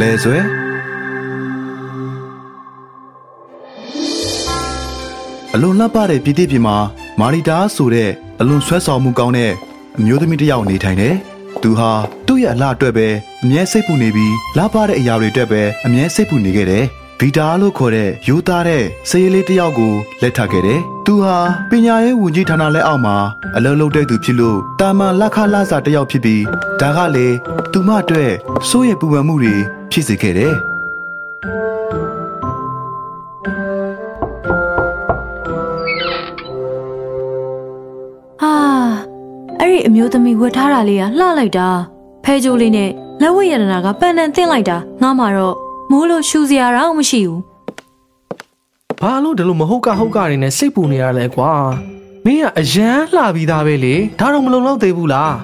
[0.00, 0.38] လဲဆွဲ
[5.54, 6.76] အလွန်လှပတဲ့ပြည်တိပြည်မှာ
[7.20, 9.52] မာရီတာဆိုတဲ့အလွန်ဆွဲဆောင်မှုကောင်းတဲ့
[9.98, 11.14] အမျိုးသမီးတစ်ယောက်နေထိုင်တယ်။
[11.62, 11.90] သူဟာ
[12.26, 13.08] သူ့ရဲ့အလှအတွက်ပဲ
[13.42, 16.84] အမြဲစိတ်ပူနေပြီးလှပတဲ့အရာတွေအတွက်ပဲအမြဲစိတ်ပူနေခဲ့တယ်။
[17.20, 21.38] ဗီတာလို့ခေါ်တဲ့ယူသားတဲ့စရေးလေးတစ်ယောက်ကိုလက်ထပ်ခဲ့တယ်။သူဟာ
[21.70, 23.16] ပညာရေးဝန်ကြီးဌာနလက်အောက်မှာ
[23.56, 26.42] အလုပ်လုပ်တဲ့သူဖြစ်လို့တာမန်လက်ခလာစာတစ်ယောက်ဖြစ်ပြီး
[26.80, 27.28] ဒါကလေ
[27.72, 28.32] သူမအတွက်
[28.68, 29.56] စိုးရိမ်ပူပန်မှုတွေ
[29.96, 30.54] ဖြစ်စေခဲ့တယ်။
[38.40, 38.54] ဟာ
[39.60, 41.68] အဲ့ဒီအမျိုးသမီးဝတ်ထားတာလေးကလှလိုက်တာ
[42.24, 42.90] ဖဲကြိုးလေးနဲ့
[43.22, 45.54] လက်ဝတ်ရတနာကပန်တန်တင်းလိုက်တာငါမှတော့
[45.90, 47.40] မိုးလို့ရှူစရာတော့မရှိဘူး
[49.00, 51.52] ဘာလို့ဒီလိုမဟုတ်ကဟုတ်ကတွေနဲ့စိတ်ပူနေရလဲကွာ
[52.24, 55.34] မင်းကအရန်လှပြီးသားပဲလေဒါတော့မလုံလောက်သေးဘူးလား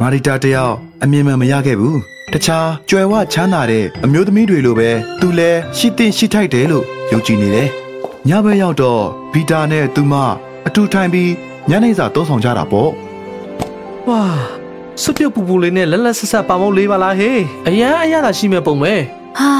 [0.00, 1.98] မာရီတာတယောက်အမြင်မှန်မရခဲ့ဘူး
[2.34, 4.90] တခြားကြွယ်ဝချမ်းသာတဲ့အမျိုးသမီးတွေလိုပဲ
[5.20, 7.68] သူလည်းရှိတင်ရှိထိုက်တယ်လို့ယုံကြည်နေတယ်
[8.28, 10.14] ညဘက်ရောက်တော့ဘီတာနဲ့သူမ
[10.66, 11.30] အတူထိုင်ပြီး
[11.70, 12.90] ညနေစာသုံးဆောင်ကြတာပေါ့
[14.08, 14.20] ဝါ
[15.02, 18.94] စွပ်ပြုတ်ပူပူလေးနဲ့လက်လက်ဆက်ဆက်ပါမုတ်လေးပါလားဟေးအရန်အရသာရှိမဲ့ပုံပဲ
[19.38, 19.52] ဟာ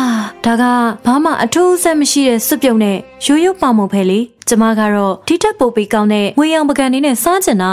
[0.44, 0.64] ဒါက
[1.06, 7.72] ဘာမှအထူးအဆန်းမရှိတဲ့စွပ်ပြုံနဲ့ရိုးရိုးပါမှုဖဲလေကျမကတော့ဒီတက်ပိုပြီးကောင်းတဲ့ငွေရောင်ပကံလေးနဲ့စားချင်တာ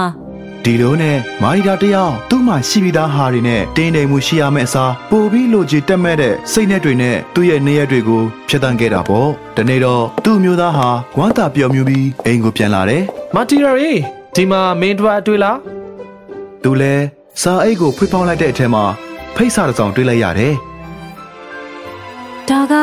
[0.65, 13.03] ဒီလိုနဲ့မာရီတာတယောက်သူ့မှာရှိပြီးသားဟာတွေနဲ့တင်းတိမ်မှုရှိရမယ့်အစားပိုပြီးလိုချင်တက်မဲ့တဲ့စိတ်နဲ့တွေနဲ့သူ့ရဲ့နေရက်တွေကိုဖျက်ဆီးခဲ့တာပေါ့ဒီနေ့တော့သူ့အမျိုးသားဟာဝမ်းသာပျော်မြူပြီးအိမ်ကိုပြန်လာတယ်
[13.35, 13.93] မာတီရာရီ
[14.35, 15.57] ဒီမှာမင်းတို့အတွေ့လား
[16.63, 17.03] သူလည်း
[17.41, 18.83] စာအိတ်ကိုဖွေးဖောင်းလိုက်တဲ့အထက်မှာ
[19.35, 20.53] ဖိတ်စာတစ်စောင်တွေ့လိုက်ရတယ်
[22.49, 22.73] ဒါက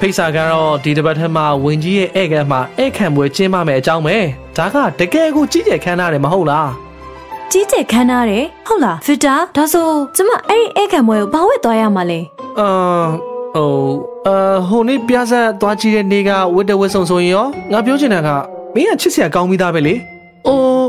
[0.00, 4.16] ဖိတ်စာကတော့ဒီတစ်ပတ်ထဲမှာဝင်းကြီးရဲ့ဧည့်ခံမှာဧည့်ခံပွဲကျင်းပမယ်အကြောင်းပဲ
[4.58, 6.70] ဒါကတကယ်ကိုကြီးကျယ်ခမ်းနားတယ်မဟုတ်လား
[7.50, 12.20] ကြီးကျယ်ခမ်းနားတယ်ဟုတ်လားဗစ်တာဒါဆိုကျမအဲ့ဒီဧကံမွဲကိုဘာဝတ်သွားရမှာလဲ
[12.58, 12.68] အာ
[13.54, 13.72] ဟို
[14.26, 18.28] အာဟိုနေ့ပြဆက်သွားကြည့်တဲ့နေ့ကဝတ်တဝတ်ဆုံဆိုရင်ရောငါပြောချင်တာက
[18.74, 19.94] မင်းကချစ်စရာကောင်းပြီးသားပဲလေ
[20.46, 20.88] အိုး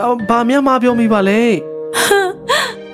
[0.00, 1.42] အော်ဘာမှမပြောမိပါလေ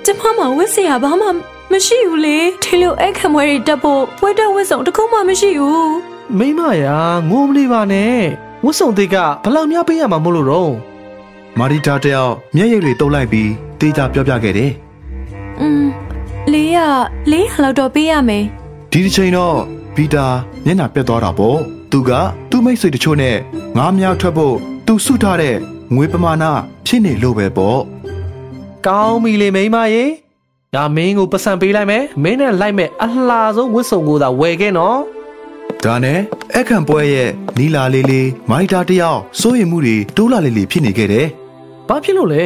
[0.05, 1.27] ကျမမဝတ်စရာဘာမှ
[1.71, 5.93] မရှိဘူးလေဒီလိုဧကံမွဲတွေတက်ဖို့ဝတ်တဲ့ဝတ်စုံတစ်ခုမှမရှိဘူး
[6.37, 6.97] မိမရာ
[7.29, 8.19] ငိုမလေးပါနဲ့
[8.63, 10.71] ဝတ်ဆုံသေးကဘယ်လောက်များပေးရမှာမို့လို့တော့
[11.59, 14.71] မာရီတာတယောက်မျက်ရည်တွေတုပ်လိုက်ပြီးတေးကြပြောပြခဲ့တယ်
[15.59, 15.83] อืม
[16.53, 16.77] လေးရ
[17.31, 18.43] လေးရလောက်တော့ပေးရမယ်
[18.91, 19.57] ဒီတစ်ချိန်တော့
[19.95, 20.25] ဘီတာ
[20.65, 21.57] မျက်နှာပြတ်သွားတာပေါ့
[21.91, 22.11] သူက
[22.49, 23.37] သူ့မိတ်ဆွေတချို့နဲ့
[23.77, 24.55] ငားများထွက်ဖို့
[24.87, 25.55] သူစုထားတဲ့
[25.95, 26.43] ငွေပမာဏ
[26.85, 27.79] ဖြစ်နေလို့ပဲပေါ့
[28.87, 30.05] ကောင်းပြီလေမိမရေ
[30.75, 34.99] ဒါမင်းကိုပတ်စံပေးလိုက်မယ်မင်းနဲ့လိုက်မယ်အလှဆုံးဝတ်ဆုံကိုသာဝယ်ခဲ့နော်
[35.85, 36.19] ဒါနဲ့
[36.57, 37.29] အခန့်ပွဲရဲ့
[37.59, 41.27] နီလာလေးလေးမိုက်တာတယောက်စိုးရိမ်မှုတွေတိုးလာလေးလေးဖြစ်နေခဲ့တယ်
[41.87, 42.43] ဘာဖြစ်လို့လဲ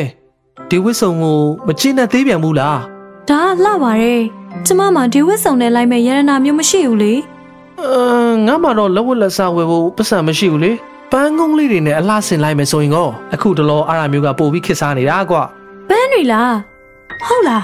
[0.70, 2.78] ဒီဝတ်ဆုံကိုမချိနဲ့သေးပြန်ဘူးလား
[3.30, 4.22] ဒါကလှပါတယ်
[4.66, 7.14] ကျမမှဒီဝတ်စုံနဲ့လိုက်မဲ့ရတနာမျိုးမရှိဘူးလေ
[7.82, 7.84] အ
[8.28, 10.72] မ်ငါမှတော့လက်ဝတ်လက်စားဝယ်ဖို့ပတ်စံမရှိဘူးလေ
[11.12, 15.44] ပန်းကုန်းလေးတွေနဲ့အလှဆင်လိုက်မယ်ဆိုရင်ကောအခုတလောအားရမျိုးကပို့ပြီးခစ်စားနေတာကွာ
[15.90, 16.54] ပန်းတွေလား
[17.28, 17.64] ဟုတ်လား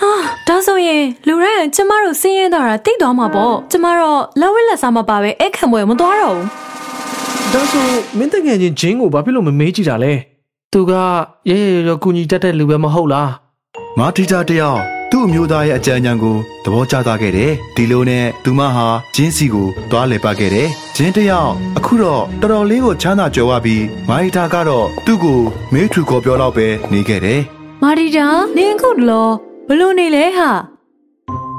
[0.00, 0.12] ဟာ
[0.46, 6.46] ဒါဆိုရင်လူတိုင်းကကျမတို့စင်းရဲတော့တာတိတ်သွားမှာပေါ့ကျမတော့လက်ဝဲလက်စားမပါပဲအဲ့ခံပွဲမသွားတော့ဘူး
[7.52, 7.86] ဒါဆို
[8.18, 10.12] မင်းတငယ်ချင်းဂျင်းကိုဘာဖြစ်လို့မမေးကြည့်တာလဲ
[10.72, 10.92] သူက
[11.48, 13.30] ရဲရဲရောကူညီတတ်တဲ့လူပဲမဟုတ်လား
[13.98, 14.80] မာတီတာတယောက်
[15.10, 25.40] သူ့အမျိုးသားရဲ့အကြံဉာဏ်ကိုသဘောကျသွားခဲ့တယ်ဒီလိုနဲ့သူမဟာဂျင်းစီကိုသွားလည်ပတ်ခဲ့တယ်ဂျင်းတယောက်အခုတော့တော်တော်လေးကိုချမ်းသာကြွယ်ဝပြီးမိုက်တာကတော့သူ့ကို
[25.72, 27.40] မေးထူခေါ်ပြောတော့ပဲနေခဲ့တယ်
[27.82, 28.26] မာဒီတာ
[28.56, 29.28] နင်အခုတလော
[29.68, 30.50] ဘလို့နေလဲဟာ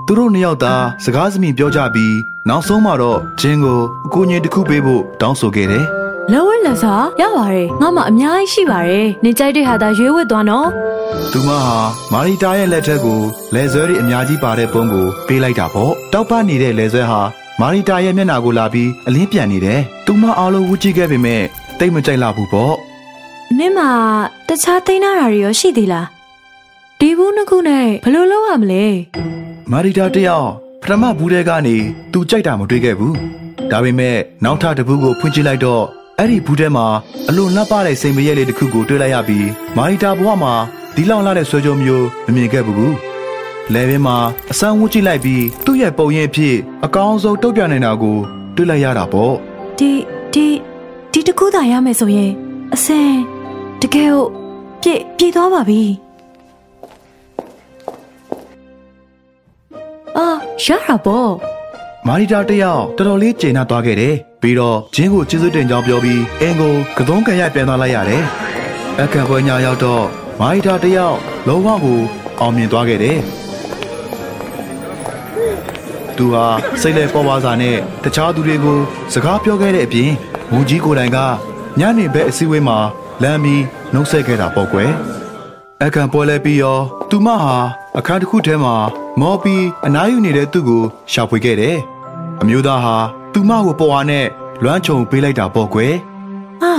[0.08, 2.16] သူတို့နှစ်ယောက်သားစကားစမြည်ပြောကြပြီး
[2.50, 5.86] နောက်ဆုံးမှာတော့ဂျင်းကိုအကူအညီတစ်ခုပေးဖို့တောင်းဆိုခဲ့တယ်
[6.32, 10.68] လက်ဝဲလက်စားရပါတယ်ငါမှအများကြီးရှိပါတယ်နေကြိုက်တဲ့ဟာသာရွေးဝတ်သွားနော်။
[11.32, 11.76] သူမဟာ
[12.12, 13.20] မာရီတာရဲ့လက်ထက်ကို
[13.54, 17.22] လဲဆွဲတွေအများကြီးပါတဲ့ပုံကိုပေးလိုက်တာပေါ့။တောက်ပနေတဲ့လဲဆွဲဟာ
[17.60, 21.44] မာရီတာရဲ့မျက်နှာကိုလာပြီးအလင်းပြန်နေတယ်။သူမအားလုံးဝူကြည့်ခဲ့ပေမဲ့
[21.80, 22.74] တိတ်မကြိုက်လာဘူးပေါ့
[23.58, 23.86] နင်မှ
[24.48, 26.17] တခြားသိန်းနာတာတွေရောရှိသေးလား
[27.02, 28.86] ဒီဘူးနှစ်ခုနဲ့ဘယ်လိုလုပ်ရမလဲ။
[29.72, 30.50] မာရီတာတယောက်
[30.82, 31.76] ပထမဘူးတဲ့ကနေ
[32.12, 33.14] သူကြိုက်တာမတွေ့ခဲ့ဘူး။
[33.72, 35.84] ဒါပေမဲ့နောက်ထပ်တစ်ဘူးကိုဖွင့်ကြည့်လိုက်တော့
[36.18, 36.86] အဲ့ဒီဘူးထဲမှာ
[37.30, 39.48] အလွန်လှပတဲ့စိန်မရဲလေးတစ်ခုကိုတွေ့လိုက်ရပြီး
[39.78, 40.54] မာရီတာဘဝမှာ
[40.96, 42.92] ဒီလောက်လာတဲ့ဆွဲကြုံမျိုးမမြင်ခဲ့ဘူး။
[43.74, 44.18] လဲဘင်းမှာ
[44.52, 46.56] အစမ်းဝူကြည့်လိုက်ပြီးသူ့ရဲ့ပုံရိပ်အဖြစ်
[46.86, 48.18] အကောင်းဆုံးတုတ်ပြနေတာကို
[48.56, 49.34] တွေ့လိုက်ရတာပေါ့။
[49.80, 49.92] ဒီ
[50.34, 50.48] ဒီ
[51.12, 52.32] ဒီတစ်ခုသာရမယ်ဆိုရင်
[52.74, 53.12] အစင်
[53.82, 54.26] တကယ်ကို
[54.82, 55.84] ပြည့်ပြည့်သွားပါပြီ
[60.18, 60.28] အာ
[60.64, 61.32] ရတာပေါ့
[62.08, 68.24] မာရီတာတယောက်တော်တော်လေးကျေနပ်သွားခဲ့တယ်ပြီးတော့ဂျင်းကိုကျေးဇူးတင်ကြောင်းပြောပြီးအင်ကိုကသွန်းကန်ရိုက်ပြန်သွားလိုက်ရတယ်
[69.02, 70.04] အခက်ပွဲညာရောက်တော့
[70.40, 71.18] မာရီတာတယောက်
[71.48, 72.00] လုံးဝကို
[72.40, 73.20] အောင်မြင်သွားခဲ့တယ်
[76.18, 76.46] သူဟာ
[76.82, 78.78] စိတ်လဲပေါ်ပါစာနဲ့တခြားသူတွေကို
[79.14, 80.12] စကားပြောခဲ့တဲ့အပြင်
[80.52, 81.18] မူကြီးကိုယ်တိုင်က
[81.80, 82.78] ညနေဘက်အစည်းအဝေးမှာ
[83.24, 84.92] လမ်းပြီးနှုတ်ဆက်ခဲ့တာပေါ့ကွယ်
[85.84, 86.78] အခန့်ပွဲလဲပြီးရော
[87.10, 87.58] သူမဟာ
[87.98, 88.76] အခန်းတစ်ခုထဲမှာ
[89.22, 91.78] မော်ပြီးအနားယူနေတဲ့သူ့ကိုရှာဖွေခဲ့တယ်
[92.42, 92.96] အမျိုးသားဟာ
[93.34, 94.26] သူမကိုပေါ်အားနဲ့
[94.64, 95.94] လွမ်းချုံပေးလိုက်တာပေါ့ကွယ်
[96.62, 96.74] ဟာ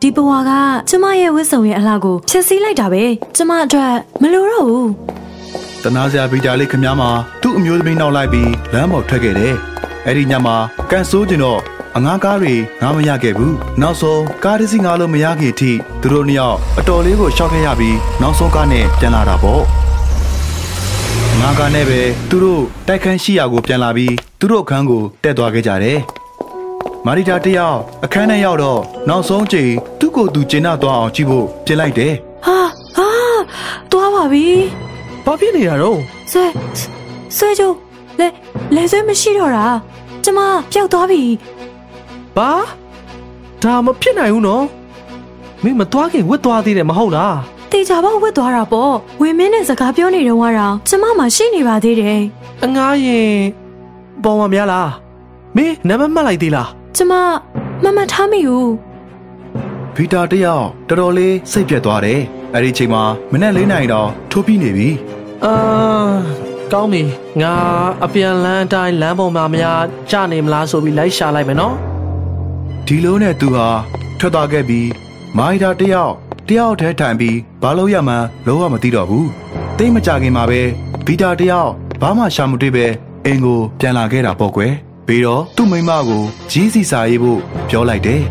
[0.00, 0.50] ဒီဘဝက
[0.88, 3.04] ကျမရဲ့ဝတ်စုံရဲ့အလှကိုဖြည့်ဆည်းလိုက်တာပဲ
[3.36, 4.88] ကျမအတွက်မလိုတော့ဘူး
[5.82, 7.10] တနာစရာဗီတာလေးခမည်းမှာ
[7.42, 9.54] သူ့အမျိုးသမီးနောက်လိုက်ပြီးလမ်းပေါ်ထွက်ခဲ့တယ်
[10.06, 10.56] အဲ့ဒီညမှာ
[10.90, 11.60] ကန်ဆိုးကျင်တော့
[11.96, 19.62] အငားကားတွေငားမရခဲ့ဘူးနောက်ဆုံးကားတစ်စီးငားလို့မရခင်အထိသူတို့နှစ်ယောက်အတော်လေးကိုရှောက်ခဲ့ရပြီးနောက်ဆုံးကားနဲ့ပြန်လာတာပေါ့
[21.40, 22.00] ငါးကားနဲ့ပဲ
[22.30, 25.98] သူတို့တိုက်ခန်းရှိရာကိုပြန်လာပြီးသူတို့အခန်းကိုတက်သွားခဲ့ကြတယ်
[27.06, 29.70] မာရီတာတယောက်အခန်းထဲရောက်တော့နောက်ဆုံးချိန်
[30.00, 32.12] သူ့ကိုယ်သူကျင်နာသွားအောင်ကြည့်ဖို့ပြင်လိုက်တယ်
[32.46, 32.58] ဟာ
[32.96, 33.08] ဟာ
[33.90, 34.46] သွားပါပြီ
[35.24, 35.98] ဘာဖြစ်နေတာတော့
[36.32, 36.44] ဆွဲ
[37.36, 37.74] ဆွဲကြိုး
[38.18, 38.26] လဲ
[38.74, 39.66] လဲဆွဲမရှိတော့တာ
[40.24, 40.38] ကျမ
[40.72, 41.22] ပျောက်သွားပြီ
[42.36, 42.50] ဘာ
[43.62, 44.64] ဒါမဖြစ်နိုင်ဘူးနော်
[45.62, 47.36] မင်းမသွားခင်ဝတ်သွားသေးတယ်မဟုတ်လား
[47.78, 52.20] တေချာပေါက်ဝတ်သွားတာပေါ့ဝင်းမင်းနဲ့စကားပြောနေတော့ကတော့ကျမမှရှိနေပါသေးတယ်
[52.64, 53.32] အငားရင်
[54.24, 54.90] ပေါ်မများလား
[55.56, 57.12] မင်းနံပါတ်မှတ်လိုက်သေးလားကျမ
[57.82, 58.70] မမတ်ထားမိဘူး
[59.96, 62.20] ဗီတာတယောက်တော်တော်လေးစိတ်ပြတ်သွားတယ်။
[62.54, 63.02] အဲ့ဒီချိန်မှာ
[63.32, 64.88] မနက်၄နာရီတော့ထိုးပြီးနေပြီ
[65.44, 65.54] အာ
[66.72, 67.02] ကောင်းပြီ
[67.40, 67.54] ငါ
[68.04, 69.80] အပြန်လန်းအတိုင်းလမ်းပေါ်မှာများ
[70.10, 71.74] ကြနေမလားဆိုပြီးလိုက်ရှာလိုက်မယ်နော်။
[72.86, 73.68] ဒီလိုနဲ့သူဟာ
[74.18, 74.88] ထွက်သွားခဲ့ပြီး
[75.36, 76.14] မိုင်းတာတယောက်
[76.48, 79.26] တယောက်တည်းထိုင်ပြီးဘာလို့ရမှန်းလုံးဝမသိတော့ဘူး။
[79.78, 80.60] တိတ်မကြခင်မှာပဲ
[81.06, 82.86] ဗီတာတယောက်ဘာမှရှာမတွေ့ပဲ
[83.26, 84.72] အင်ကိုပြန်လာခဲ့တာပေါ့ကွယ်။
[85.06, 88.22] ပြီးတော့သူ့မိန်းမကိုကြီးစီစာရေးဖို့ပြောလိုက်တယ်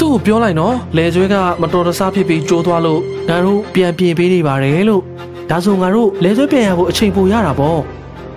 [0.00, 5.02] သူ့ကိုပြောလိုက်နော်လေကျွဲကမတော်တဆဖြစ်ပြီးကြိုးသွားလို့ငါတို့ပြန်ပြင်ပေးနေပါတယ်လို့
[5.50, 7.78] ဒါဆိုငါတို့လေကျွဲပြန်ရဖို့အချိန်ပိုရတာပေါ့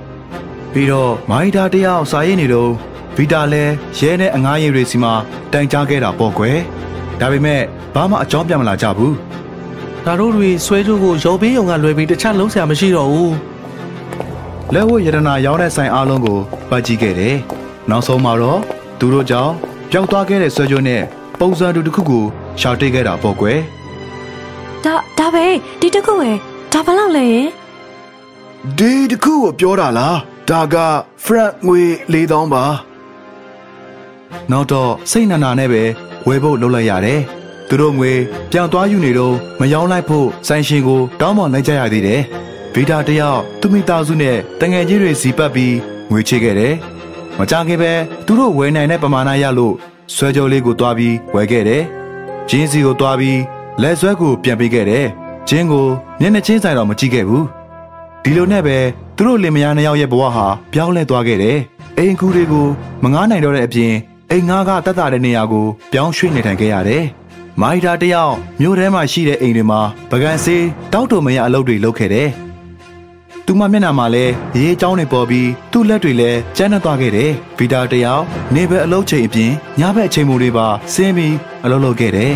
[0.74, 2.72] ။ပြီးတော့မိုင်းတာတယောက်စာရေးနေတော့
[3.18, 5.14] ဗီတာလည်းရဲနဲ့အငားရည်တွေစီမှာ
[5.52, 6.58] တိုင်ကြားခဲ့တာပေါ့ကွယ်။
[7.20, 7.62] ဒါပေမဲ့
[7.96, 9.16] ဘာမှအကြောင်းပြန်မလာကြဘူး
[10.06, 13.34] ငါတို့တွေဆွဲကြိုးကိုရော်ပေးုံကလွယ်ပြီးတခြားလုံးဆရာမရှိတော့ဘူး
[14.74, 16.40] လက်ဝတ်ရတနာရောင်းတဲ့ဆိုင်အားလုံးကို
[16.70, 17.36] ပတ်ကြည့်ခဲ့တယ်။
[17.90, 18.60] နောက်ဆုံးမှာတော့
[19.00, 19.54] သူတို့ကြောင့်
[19.92, 21.02] ပျောက်သွားခဲ့တဲ့ဆွဲကြိုးနဲ့
[21.40, 22.24] ပုံစံတူတစ်ခုကို
[22.60, 23.60] ရှာတွေ့ခဲ့တာပေါ့ကွယ်
[24.84, 25.46] ဒါဒါပဲ
[25.82, 26.32] ဒီတစ်ခုပဲ
[26.74, 27.48] ဒါဘယ်လောက်လဲရင်။
[28.80, 30.16] ဒီတစ်ခုကိုပြောတာလား။
[30.50, 30.76] ဒါက
[31.26, 31.82] frank ငွေ
[32.14, 32.64] 4000ပါ။
[34.52, 35.84] နောက်တော့စိတ်နာနာနဲ့ပဲ
[36.28, 37.22] ဝယ်ဖို့လုပ်လိုက်ရတယ်။
[37.72, 38.14] သူတို့ငွေ
[38.52, 42.22] ပြန်သွားယူနေတော့မယောင်းလိုက်ဖို့ဆိုင်ရှင်ကိုတောင်းပန်လိုက်ကြရသေးတယ်။
[42.74, 45.76] ဗီတာတယောက်သူမိသားစုနဲ့တငယ်ချင်းတွေစီပတ်ပြီး
[46.12, 46.74] ငွေချေခဲ့တယ်။
[47.38, 47.92] မကြခင်ပဲ
[48.26, 49.76] သူတို့ဝယ်နိုင်တဲ့ပမာဏရလို့
[50.16, 51.84] ဆွဲကြိုးလေးကိုတွားပြီးဝယ်ခဲ့တယ်။
[52.50, 53.40] ဂျင်းစီကိုတွားပြီး
[53.82, 55.06] လက်ဆွဲကိုပြန်ပေးခဲ့တယ်။
[55.50, 55.88] ဂျင်းကို
[56.20, 57.44] မျက်နှာချင်းဆိုင်တော့မကြည့်ခဲ့ဘူး။
[58.24, 58.78] ဒီလိုနဲ့ပဲ
[59.18, 61.58] သူတို့လင်မယားနှစ်ယောက်ရဲ့ဘဝဟာပြောင်းလဲသွားခဲ့တယ်။
[61.98, 62.68] အိမ်ကူတွေကို
[63.04, 63.94] မငားနိုင်တော့တဲ့အပြင်
[64.32, 67.04] အိမ်ငားကတတ်တာတဲ့နေရာကိုပြောင်းရွှေ့နေထိုင်ခဲ့ရတယ်။
[67.60, 69.82] မိုက်တာတယောက်မြို့ထဲမှာရှိတဲ့အိမ်တွေမှာ
[70.12, 72.30] ပကံစေးတောက်တုံမရအလုပ်တွေလုပ်ခဲ့တယ်။
[73.46, 78.24] သူမမျက်နှာမှာလည်းရေးချောင်းတွေပေါ်ပြီးသူ့လက်တွေလည်းကျန်းနေသွားခဲ့တယ်။ဗီတာတယောက်
[78.56, 82.34] နေဘက်အလုပ်ချိန်အပြင်ညဘက်အချိန်မူတွေပါဆင်းပြီးအလုပ်လုပ်ခဲ့တယ်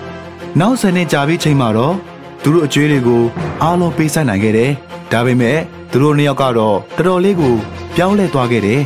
[0.60, 1.94] ။နောက်ဆယ်နှစ်ကြာပြီးချိန်မှာတော့
[2.42, 3.22] သူတို့အကျွေးတွေကို
[3.62, 4.70] အားလုံးပေးဆိုင်နိုင်ခဲ့တယ်။
[5.12, 5.58] ဒါပေမဲ့
[5.90, 7.54] သူတို့နှစ်ယောက်ကတော့တော်တော်လေးကို
[7.96, 8.82] ပြောင်းလဲသွားခဲ့တယ်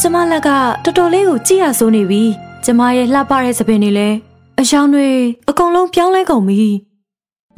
[0.00, 0.48] ကျမလက်က
[0.84, 2.22] တော်တော်လေးကိုကြည့်ရဆိုးနေပြီ
[2.64, 4.16] ကျမရဲ့လှပတဲ့သပင်တွေလည်း
[4.60, 5.08] အယောင်တွေ
[5.50, 6.64] အကုန်လုံးပြောင်းလဲကုန်ပြီ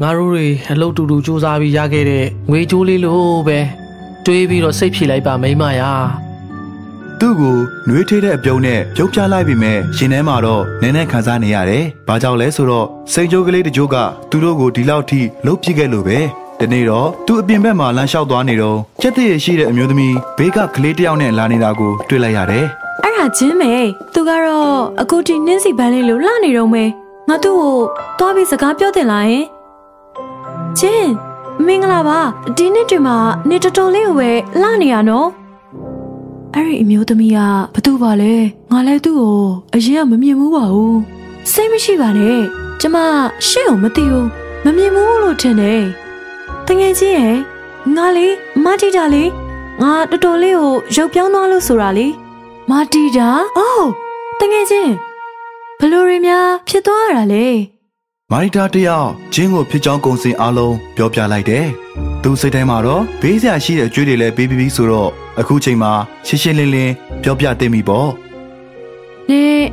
[0.02, 3.58] ငါတို့တွေအလုပ်တူတူစူးစမ်းပြီးရခဲ့တဲ့ငွေကြိုးလေးလို့ပဲ
[4.24, 5.92] တွေးပြီးတော့စိတ်ဖြေလိုက်ပါမိမရာ။
[7.20, 7.56] သူ့ကို
[7.88, 13.96] နှွေးထွေးတဲ့အပြုံးနဲ့ပြုတ်ပြလိုက်ပြီးမဲ့ရှင်ထဲမှာတော့နည်းနည်းခံစားနေရတယ်။ဘာကြောင့်လဲဆိုတော့စိတ်ကြိုးကလေးတကြိုးက
[14.30, 16.18] သူတို့ကိုဒီလောက်ထိလှုပ်ပြစ်ခဲ့လို့ပဲ။
[16.60, 22.87] ဒီနေ့တော့သူအပြင်ဘက်မှာလမ်းလျှောက်သွားနေတော့ကြက်တရရှိတဲ့အမျိုးသမီးဘေးကကလေးတစ်ယောက်နဲ့လာနေတာကိုတွေ့လိုက်ရတယ်။အဲ့
[23.18, 23.72] ဒါချင်းပဲ
[24.14, 26.90] သူကတော့အကူတီနှင်းစီပန်းလေးလိုလှနေတော့မယ်
[27.28, 27.76] ငါသူ့ကို
[28.18, 29.44] သွားပြီးစကားပြောတင်လာရင်
[30.78, 31.10] ချင်း
[31.66, 32.18] မင်္ဂလာပါ
[32.56, 33.16] ဒီနေ့တွင်မှာ
[33.48, 35.28] နေတော်တော်လေးကိုပဲလှနေရနော်
[36.54, 37.38] အဲ့ဒီအမျိုးသမီးက
[37.74, 38.34] ဘသူပါလဲ
[38.70, 39.38] ငါလည်းသူ့ကို
[39.74, 40.98] အရင်ကမမြင်ဘူးပါဘူး
[41.52, 42.40] စိတ်မရှိပါနဲ့
[42.80, 42.96] ကျမ
[43.46, 44.28] ရှေ့ကိုမသိဘူး
[44.64, 45.82] မမြင်ဘူးလို့ထင်တယ်
[46.66, 47.36] တကယ်ကြီးရဲ့
[47.96, 48.34] ငါလေး
[48.64, 49.30] မတီတာလေး
[49.82, 52.08] ငါတော်တော်လေးကိုရုပ်ပြောင်းသွားလို့ဆိုတာလေ
[52.70, 53.88] မာတီတာအိုး
[54.40, 54.94] တငယ်ချင်း
[55.78, 57.46] ဘယ်လိုတွေများဖြစ်သွားရတာလဲ
[58.30, 61.66] မိုနီတာတယောက်ဂျင်းကိုဖြစ်ကြောင်းကုံစင်အားလုံးပြောပြလိုက်တယ်။
[62.22, 65.10] သူစိတ်ထဲမှာတော့ဘေးစရာရှိတဲ့အကျွေးတွေလည်းပေးပြီးပြီဆိုတော့
[65.40, 65.92] အခုချိန်မှာ
[66.26, 68.08] ရှင်းရှင်းလင်းလင်းပြောပြသိမိပေါ့
[69.30, 69.64] နင်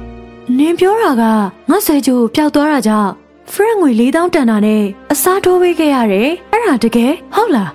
[0.58, 1.24] နင်ပြောတာက
[1.70, 3.12] ငါဆွဲကြိုးပျောက်သွားတာကြောင့်
[3.52, 7.72] ဖရက်ငွေ4000တန်တာနဲ့အစားထိုးပေးခဲ့ရတယ်အဲ့ဒါတကယ်ဟုတ်လား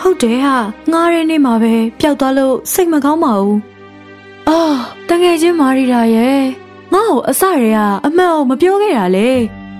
[0.00, 0.56] ဟုတ်တယ်ဟာ
[0.92, 3.58] ငားရဲနေမှာပဲပျောက်သွားလို့စိတ်မကောင်းပါဘူး
[4.48, 4.60] အာ
[5.08, 6.42] တကယ်ချင်းမာရီတာရဲ့
[6.92, 9.30] ငါ့ကိုအစရေကအမှန်အောင်မပြောခဲ့တာလေ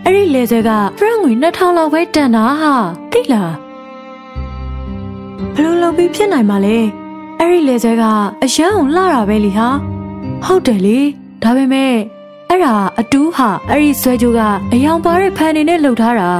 [0.05, 2.75] အဲ့ဒီလေဆဲကဖရန့်ငွေ2000လောက်ပဲတန်တာဟာ
[3.13, 3.55] သိလား
[5.55, 6.79] ဘယ်လိုလုပ်ပြီးဖြစ်နိုင်မှာလဲ
[7.39, 8.05] အဲ့ဒီလေဆဲက
[8.45, 9.69] အရန်အောင်လှတာပဲလीဟာ
[10.45, 10.99] ဟုတ်တယ်လေ
[11.43, 11.95] ဒါပေမဲ့
[12.49, 14.41] အဲ့ဒါအတူးဟာအဲ့ဒီဆွဲကြိုးက
[14.73, 16.31] အယောင်ပါတဲ့ဖန်နေနဲ့လှုပ်ထားတာ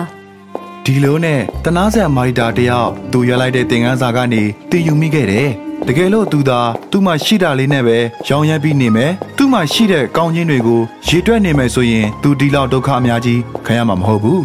[0.89, 5.49] ဒီလိုနဲ့တနာဆက်မာရီတာတယောက်သူရွက်လိုက်တဲ့သင်ခန်းစာကနေတင်ယူမိခဲ့တယ်
[5.87, 14.43] တကယ်လို့သူသာသူ့မှာရှိတာလေးနဲ့ပဲရောင်းရမ်းပြီးနေမယ်သူ့မှာရှိတဲ့ကောင်းခြင်းတွေကိုရေတွက်နေမယ်ဆိုရင်သူဒီလောက်ဒုက္ခအများကြီးခံရမှာမဟုတ်ဘူး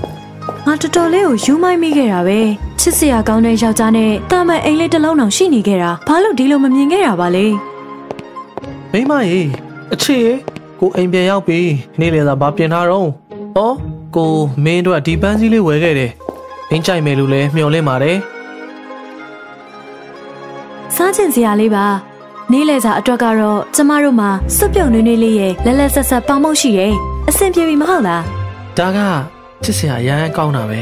[0.65, 2.39] ငါတော်တော်လေးကိုယူမိုက်မိခဲ့တာပဲ
[2.79, 7.45] ချစ်စရာကောင်းတဲ့ယောက်ျားနဲ့တာမန်အိမ်လေးတစ်လုံးတောင်ရှိနေခဲ့တာဘာလို့ဒီလိုမမြင်ခဲ့တာပါလဲ
[8.91, 9.41] မိမရေ
[9.93, 10.33] အချစ်ရေ
[10.79, 11.59] ကိုအိမ်ပြန်ရောက်ပြီ
[11.99, 13.11] နေ့လေသာဘာပြင်ထားတော့ဩ
[14.15, 14.33] ကို
[14.63, 16.11] မင်းတို့ကဒီပန်းစည်းလေးဝယ်ခဲ့တယ်
[16.71, 18.17] မင်းကြိုက်မယ်လို့လည်းမျှော်လင့်ပါတယ်
[20.95, 21.85] စားချင်စရာလေးပါ
[22.51, 26.93] နေ့လေစာအတွက်ကတော့ကျမတို့မှာစွပ်ပြုံနွေးနွေးလေးရဲ့လက်လက်ဆက်ဆက်ပေါင်းမုတ်ရှိရဲ့
[27.29, 28.23] အဆင်ပြေပြီမဟုတ်လား
[28.77, 28.99] ဒါက
[29.63, 30.79] ချစ်စရာအရန်ကောင်းတာပဲ